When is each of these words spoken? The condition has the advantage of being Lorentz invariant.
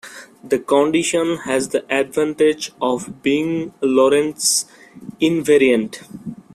The 0.43 0.57
condition 0.57 1.37
has 1.45 1.69
the 1.69 1.85
advantage 1.93 2.71
of 2.81 3.21
being 3.21 3.71
Lorentz 3.81 4.65
invariant. 5.21 6.07